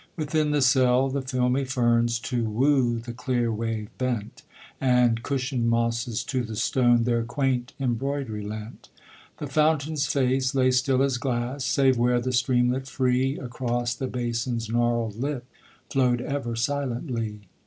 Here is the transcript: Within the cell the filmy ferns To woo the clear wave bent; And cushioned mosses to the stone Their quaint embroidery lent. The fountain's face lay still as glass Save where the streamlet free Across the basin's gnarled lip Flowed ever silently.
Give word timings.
Within 0.17 0.49
the 0.49 0.63
cell 0.63 1.09
the 1.09 1.21
filmy 1.21 1.63
ferns 1.63 2.17
To 2.21 2.43
woo 2.45 2.97
the 2.97 3.13
clear 3.13 3.51
wave 3.53 3.91
bent; 3.99 4.41
And 4.81 5.21
cushioned 5.21 5.69
mosses 5.69 6.23
to 6.23 6.41
the 6.41 6.55
stone 6.55 7.03
Their 7.03 7.21
quaint 7.23 7.73
embroidery 7.79 8.41
lent. 8.43 8.89
The 9.37 9.45
fountain's 9.45 10.07
face 10.07 10.55
lay 10.55 10.71
still 10.71 11.03
as 11.03 11.19
glass 11.19 11.65
Save 11.65 11.99
where 11.99 12.19
the 12.19 12.33
streamlet 12.33 12.87
free 12.87 13.37
Across 13.37 13.93
the 13.93 14.07
basin's 14.07 14.69
gnarled 14.71 15.17
lip 15.17 15.45
Flowed 15.91 16.19
ever 16.21 16.55
silently. 16.55 17.41